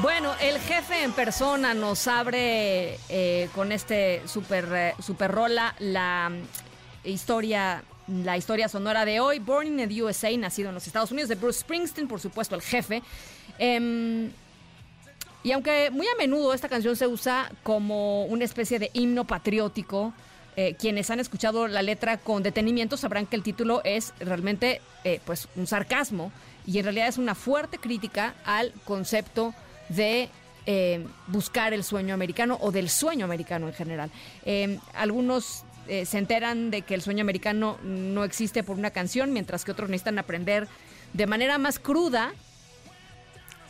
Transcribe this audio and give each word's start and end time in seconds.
Bueno, 0.00 0.32
el 0.40 0.60
jefe 0.60 1.02
en 1.02 1.10
persona 1.10 1.74
nos 1.74 2.06
abre 2.06 2.98
eh, 3.08 3.48
con 3.52 3.72
este 3.72 4.22
super, 4.28 4.68
eh, 4.72 4.94
super 5.02 5.28
rola 5.28 5.74
la 5.80 6.30
mm, 6.30 7.08
historia 7.08 7.82
la 8.06 8.36
historia 8.36 8.68
sonora 8.68 9.04
de 9.04 9.18
hoy, 9.18 9.40
Born 9.40 9.66
in 9.66 9.88
the 9.88 10.02
USA, 10.02 10.34
nacido 10.36 10.68
en 10.68 10.76
los 10.76 10.86
Estados 10.86 11.10
Unidos, 11.10 11.28
de 11.28 11.34
Bruce 11.34 11.60
Springsteen, 11.60 12.06
por 12.06 12.20
supuesto, 12.20 12.54
el 12.54 12.62
jefe. 12.62 13.02
Em, 13.58 14.30
y 15.42 15.52
aunque 15.52 15.90
muy 15.90 16.06
a 16.06 16.16
menudo 16.16 16.54
esta 16.54 16.68
canción 16.68 16.94
se 16.96 17.06
usa 17.06 17.50
como 17.64 18.24
una 18.26 18.44
especie 18.44 18.78
de 18.78 18.90
himno 18.94 19.26
patriótico, 19.26 20.14
eh, 20.56 20.76
quienes 20.78 21.10
han 21.10 21.20
escuchado 21.20 21.66
la 21.66 21.82
letra 21.82 22.18
con 22.18 22.42
detenimiento 22.42 22.96
sabrán 22.96 23.26
que 23.26 23.36
el 23.36 23.42
título 23.42 23.82
es 23.84 24.14
realmente 24.20 24.80
pues 25.24 25.48
un 25.56 25.66
sarcasmo 25.66 26.32
y 26.66 26.78
en 26.78 26.84
realidad 26.84 27.08
es 27.08 27.18
una 27.18 27.34
fuerte 27.34 27.78
crítica 27.78 28.34
al 28.44 28.72
concepto 28.84 29.54
de 29.88 30.28
eh, 30.70 31.06
buscar 31.28 31.72
el 31.72 31.82
sueño 31.82 32.12
americano 32.12 32.58
o 32.60 32.70
del 32.70 32.90
sueño 32.90 33.24
americano 33.24 33.68
en 33.68 33.72
general. 33.72 34.10
Eh, 34.44 34.78
algunos 34.92 35.64
eh, 35.86 36.04
se 36.04 36.18
enteran 36.18 36.70
de 36.70 36.82
que 36.82 36.92
el 36.92 37.00
sueño 37.00 37.22
americano 37.22 37.78
no 37.82 38.22
existe 38.22 38.62
por 38.62 38.76
una 38.76 38.90
canción, 38.90 39.32
mientras 39.32 39.64
que 39.64 39.72
otros 39.72 39.88
necesitan 39.88 40.18
aprender 40.18 40.68
de 41.14 41.26
manera 41.26 41.56
más 41.56 41.78
cruda, 41.78 42.34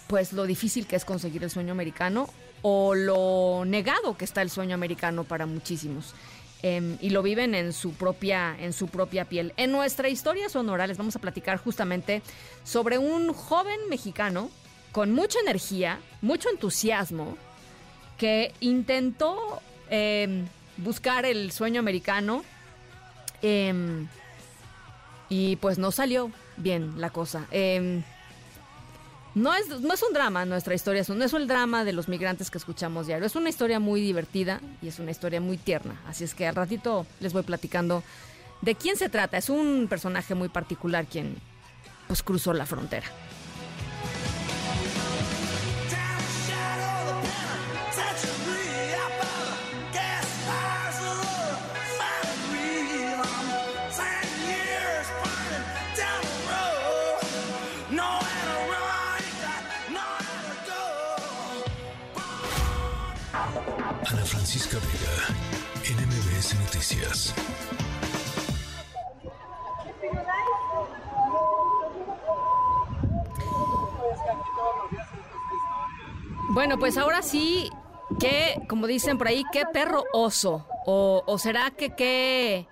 pues 0.09 0.33
lo 0.33 0.45
difícil 0.45 0.89
que 0.89 0.97
es 0.97 1.05
conseguir 1.05 1.45
el 1.45 1.51
sueño 1.51 1.71
americano 1.71 2.29
o 2.63 2.97
lo 2.97 3.65
negado 3.65 4.17
que 4.17 4.25
está 4.25 4.43
el 4.43 4.51
sueño 4.51 4.75
americano 4.75 5.23
para 5.23 5.47
muchísimos. 5.47 6.15
y 6.61 7.11
lo 7.11 7.23
viven 7.23 7.55
en 7.55 7.73
su 7.73 7.93
propia 7.93 8.57
en 8.59 8.73
su 8.73 8.89
propia 8.89 9.25
piel. 9.25 9.53
En 9.57 9.71
nuestra 9.71 10.09
historia 10.09 10.49
sonora 10.49 10.89
les 10.89 10.99
vamos 10.99 11.15
a 11.15 11.21
platicar 11.21 11.59
justamente 11.59 12.23
sobre 12.65 12.99
un 12.99 13.33
joven 13.33 13.79
mexicano 13.89 14.51
con 14.93 15.13
mucha 15.13 15.39
energía, 15.41 15.99
mucho 16.23 16.49
entusiasmo, 16.51 17.37
que 18.17 18.53
intentó 18.61 19.63
em, 19.91 20.47
buscar 20.77 21.25
el 21.25 21.53
sueño 21.53 21.81
americano 21.81 22.43
em, 23.43 24.09
y 25.29 25.57
pues 25.57 25.79
no 25.79 25.93
salió 25.93 26.31
bien 26.57 27.01
la 27.01 27.11
cosa. 27.11 27.47
Em, 27.51 28.03
no, 29.35 29.55
es, 29.55 29.69
no 29.69 29.95
es 29.95 30.03
un 30.03 30.13
drama 30.13 30.45
nuestra 30.45 30.75
historia, 30.75 31.05
no 31.09 31.25
es 31.25 31.33
el 31.33 31.47
drama 31.47 31.85
de 31.85 31.93
los 31.93 32.09
migrantes 32.09 32.51
que 32.51 32.59
escuchamos 32.59 33.07
diario, 33.07 33.27
es 33.27 33.37
una 33.37 33.51
historia 33.51 33.79
muy 33.79 34.01
divertida 34.01 34.61
y 34.83 34.89
es 34.89 34.99
una 34.99 35.13
historia 35.13 35.41
muy 35.41 35.59
tierna. 35.59 36.01
Así 36.09 36.25
es 36.25 36.35
que 36.35 36.47
al 36.47 36.57
ratito 36.57 37.07
les 37.21 37.33
voy 37.33 37.43
platicando 37.43 38.03
de 38.63 38.75
quién 38.75 38.97
se 38.97 39.09
trata. 39.09 39.37
Es 39.37 39.49
un 39.49 39.87
personaje 39.89 40.35
muy 40.35 40.49
particular 40.49 41.07
quien 41.07 41.37
pues 42.09 42.23
cruzó 42.23 42.53
la 42.53 42.67
frontera. 42.67 43.07
Francisca 64.07 64.79
Vega, 64.79 66.01
NMBS 66.01 66.55
Noticias. 66.61 67.35
Bueno, 76.51 76.79
pues 76.79 76.97
ahora 76.97 77.23
sí, 77.23 77.71
que, 78.19 78.61
como 78.69 78.87
dicen 78.87 79.19
por 79.19 79.29
ahí, 79.29 79.45
qué 79.53 79.65
perro 79.73 80.05
oso. 80.13 80.67
O, 80.87 81.23
o 81.27 81.39
será 81.39 81.71
que 81.71 81.95
qué 81.95 82.67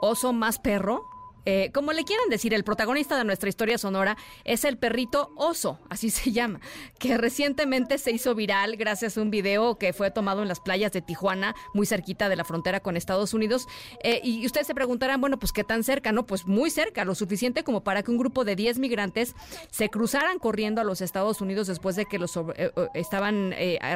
oso 0.00 0.32
más 0.32 0.58
perro. 0.58 1.09
Eh, 1.46 1.70
como 1.72 1.92
le 1.92 2.04
quieran 2.04 2.28
decir, 2.28 2.52
el 2.54 2.64
protagonista 2.64 3.16
de 3.16 3.24
nuestra 3.24 3.48
historia 3.48 3.78
sonora 3.78 4.16
es 4.44 4.64
el 4.64 4.76
perrito 4.76 5.32
oso, 5.36 5.78
así 5.88 6.10
se 6.10 6.32
llama, 6.32 6.60
que 6.98 7.16
recientemente 7.16 7.98
se 7.98 8.10
hizo 8.10 8.34
viral 8.34 8.76
gracias 8.76 9.16
a 9.16 9.22
un 9.22 9.30
video 9.30 9.78
que 9.78 9.92
fue 9.92 10.10
tomado 10.10 10.42
en 10.42 10.48
las 10.48 10.60
playas 10.60 10.92
de 10.92 11.00
Tijuana, 11.00 11.54
muy 11.74 11.86
cerquita 11.86 12.28
de 12.28 12.36
la 12.36 12.44
frontera 12.44 12.80
con 12.80 12.96
Estados 12.96 13.34
Unidos. 13.34 13.66
Eh, 14.02 14.20
y 14.22 14.44
ustedes 14.46 14.66
se 14.66 14.74
preguntarán, 14.74 15.20
bueno, 15.20 15.38
pues 15.38 15.52
qué 15.52 15.64
tan 15.64 15.84
cerca, 15.84 16.12
¿no? 16.12 16.26
Pues 16.26 16.46
muy 16.46 16.70
cerca, 16.70 17.04
lo 17.04 17.14
suficiente 17.14 17.64
como 17.64 17.82
para 17.82 18.02
que 18.02 18.10
un 18.10 18.18
grupo 18.18 18.44
de 18.44 18.56
10 18.56 18.78
migrantes 18.78 19.34
se 19.70 19.88
cruzaran 19.88 20.38
corriendo 20.38 20.80
a 20.80 20.84
los 20.84 21.00
Estados 21.00 21.40
Unidos 21.40 21.66
después 21.66 21.96
de 21.96 22.06
que 22.06 22.18
los 22.18 22.36
eh, 22.36 22.70
estaban 22.94 23.54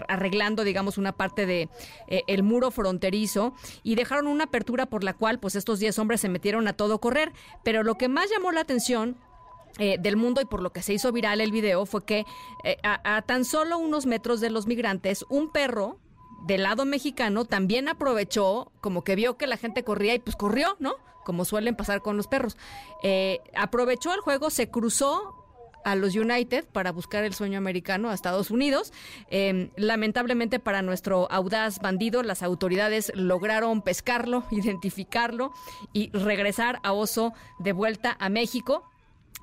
arreglando, 0.08 0.64
digamos, 0.64 0.98
una 0.98 1.12
parte 1.12 1.46
de 1.46 1.68
el 2.08 2.42
muro 2.42 2.70
fronterizo 2.70 3.54
y 3.82 3.94
dejaron 3.94 4.26
una 4.26 4.44
apertura 4.44 4.86
por 4.86 5.04
la 5.04 5.14
cual, 5.14 5.38
pues 5.38 5.56
estos 5.56 5.78
10 5.78 5.98
hombres 5.98 6.20
se 6.20 6.28
metieron 6.28 6.68
a 6.68 6.72
todo 6.72 7.00
correr. 7.00 7.32
Pero 7.62 7.82
lo 7.82 7.96
que 7.96 8.08
más 8.08 8.30
llamó 8.30 8.52
la 8.52 8.60
atención 8.60 9.16
eh, 9.78 9.96
del 9.98 10.16
mundo 10.16 10.40
y 10.40 10.44
por 10.44 10.62
lo 10.62 10.72
que 10.72 10.82
se 10.82 10.92
hizo 10.92 11.10
viral 11.10 11.40
el 11.40 11.50
video 11.50 11.84
fue 11.84 12.04
que 12.04 12.26
eh, 12.62 12.76
a, 12.84 13.22
tan 13.22 13.44
solo 13.44 13.76
unos 13.76 14.06
metros 14.06 14.40
de 14.40 14.50
los 14.50 14.66
migrantes, 14.66 15.24
un 15.28 15.50
perro 15.50 15.98
del 16.46 16.62
lado 16.62 16.84
mexicano 16.84 17.44
también 17.44 17.88
aprovechó, 17.88 18.70
como 18.80 19.02
que 19.02 19.16
vio 19.16 19.36
que 19.36 19.46
la 19.48 19.56
gente 19.56 19.82
corría 19.82 20.14
y 20.14 20.20
pues 20.20 20.36
corrió, 20.36 20.76
¿no? 20.78 20.94
Como 21.24 21.44
suelen 21.44 21.74
pasar 21.74 22.02
con 22.02 22.16
los 22.16 22.28
perros. 22.28 22.56
Eh, 23.02 23.40
aprovechó 23.56 24.14
el 24.14 24.20
juego, 24.20 24.50
se 24.50 24.70
cruzó 24.70 25.43
a 25.84 25.94
los 25.94 26.14
United 26.14 26.64
para 26.72 26.92
buscar 26.92 27.24
el 27.24 27.34
sueño 27.34 27.58
americano 27.58 28.10
a 28.10 28.14
Estados 28.14 28.50
Unidos. 28.50 28.92
Em, 29.30 29.70
lamentablemente 29.76 30.58
para 30.58 30.82
nuestro 30.82 31.30
audaz 31.30 31.78
bandido, 31.78 32.22
las 32.22 32.42
autoridades 32.42 33.12
lograron 33.14 33.82
pescarlo, 33.82 34.44
identificarlo 34.50 35.52
y 35.92 36.10
regresar 36.10 36.80
a 36.82 36.92
Oso 36.92 37.32
de 37.58 37.72
vuelta 37.72 38.16
a 38.18 38.28
México. 38.28 38.84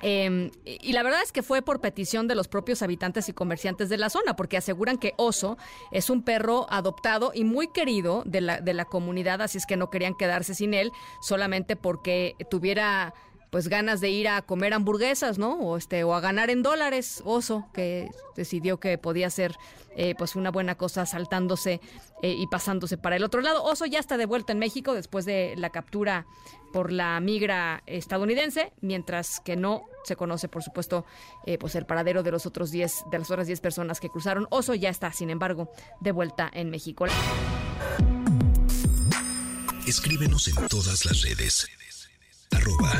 Em, 0.02 0.50
y 0.66 0.94
la 0.94 1.04
verdad 1.04 1.22
es 1.24 1.32
que 1.32 1.44
fue 1.44 1.62
por 1.62 1.80
petición 1.80 2.28
de 2.28 2.34
los 2.34 2.48
propios 2.48 2.82
habitantes 2.82 3.30
y 3.30 3.34
comerciantes 3.34 3.88
de 3.90 3.98
la 3.98 4.10
zona, 4.10 4.36
porque 4.36 4.58
aseguran 4.58 4.98
que 4.98 5.14
Oso 5.18 5.58
es 5.92 6.10
un 6.10 6.24
perro 6.24 6.66
adoptado 6.72 7.32
y 7.36 7.44
muy 7.44 7.68
querido 7.68 8.24
de 8.26 8.42
la, 8.42 8.62
de 8.62 8.74
la 8.74 8.86
comunidad, 8.86 9.42
así 9.42 9.60
es 9.60 9.66
que 9.68 9.78
no 9.78 9.92
querían 9.92 10.16
quedarse 10.16 10.56
sin 10.56 10.74
él 10.74 10.92
solamente 11.22 11.76
porque 11.76 12.36
tuviera 12.50 13.14
pues 13.52 13.68
ganas 13.68 14.00
de 14.00 14.10
ir 14.10 14.30
a 14.30 14.42
comer 14.42 14.74
hamburguesas, 14.74 15.38
¿no? 15.38 15.60
O 15.60 15.78
este 15.78 16.04
o 16.06 16.16
a 16.16 16.22
ganar 16.22 16.50
en 16.50 16.64
dólares, 16.64 17.22
Oso, 17.26 17.68
que 17.74 18.08
decidió 18.36 18.80
que 18.80 18.98
podía 18.98 19.30
ser 19.30 19.56
eh, 19.98 20.16
pues 20.18 20.38
una 20.38 20.52
buena 20.52 20.76
cosa 20.76 21.06
saltándose 21.06 21.82
eh, 22.24 22.34
y 22.40 22.48
pasándose 22.48 22.98
para 22.98 23.18
el 23.18 23.24
otro 23.26 23.42
lado. 23.42 23.62
Oso 23.64 23.86
ya 23.86 24.00
está 24.00 24.16
de 24.16 24.26
vuelta 24.26 24.54
en 24.54 24.60
México 24.60 24.94
después 24.94 25.26
de 25.26 25.54
la 25.58 25.70
captura 25.70 26.26
por 26.72 26.94
la 26.94 27.20
migra 27.20 27.84
estadounidense, 27.88 28.72
mientras 28.80 29.42
que 29.42 29.58
no 29.58 29.84
se 30.06 30.16
conoce, 30.16 30.48
por 30.48 30.64
supuesto, 30.64 31.06
eh, 31.46 31.58
pues 31.58 31.76
el 31.76 31.86
paradero 31.86 32.24
de 32.24 32.32
los 32.32 32.46
otros 32.46 32.72
10, 32.72 33.04
de 33.12 33.20
las 33.20 33.30
otras 33.30 33.48
10 33.48 33.60
personas 33.60 34.00
que 34.00 34.08
cruzaron. 34.08 34.48
Oso 34.50 34.76
ya 34.76 34.90
está, 34.90 35.12
sin 35.12 35.30
embargo, 35.30 35.70
de 36.00 36.14
vuelta 36.14 36.50
en 36.54 36.70
México. 36.70 37.06
Escríbenos 39.86 40.48
en 40.48 40.68
todas 40.68 41.04
las 41.04 41.22
redes 41.24 41.68
Arroba, 42.52 42.92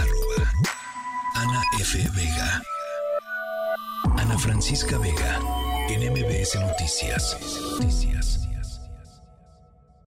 Ana 1.42 1.64
F. 1.80 1.98
Vega. 2.14 2.62
Ana 4.16 4.38
Francisca 4.38 5.00
Vega. 5.00 5.40
En 5.90 6.04
MBS 6.14 6.54
Noticias. 6.60 7.36
Noticias. 7.80 8.41